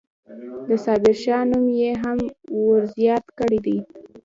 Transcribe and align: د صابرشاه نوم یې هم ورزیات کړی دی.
د 0.67 0.69
صابرشاه 0.85 1.43
نوم 1.49 1.65
یې 1.81 1.91
هم 2.03 2.19
ورزیات 2.67 3.25
کړی 3.39 3.59
دی. 3.65 3.77